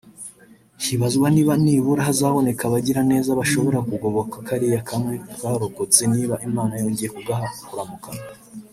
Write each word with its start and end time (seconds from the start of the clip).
hibazwa 0.83 1.27
niba 1.35 1.53
nibura 1.63 2.01
hazaboneka 2.09 2.61
abagira 2.65 3.01
neza 3.11 3.37
bashobora 3.39 3.79
kugoboka 3.89 4.35
kariya 4.47 4.79
kamwe 4.89 5.13
karokotse 5.39 6.01
niba 6.13 6.35
Imana 6.47 6.73
yongeye 6.81 7.09
kugaha 7.17 7.45
kuramuka 7.67 8.09